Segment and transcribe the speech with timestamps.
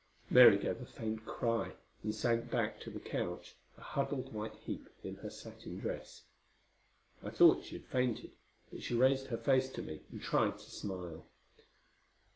[0.31, 4.89] Mary gave a faint cry and sank back to the couch, a huddled white heap
[5.03, 6.23] in her satin dress.
[7.23, 8.31] I thought she had fainted,
[8.71, 11.27] but she raised her face to me and tried to smile.